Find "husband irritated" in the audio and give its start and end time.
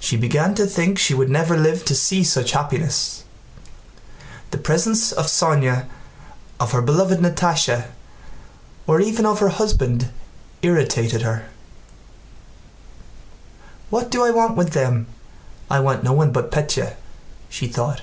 9.50-11.20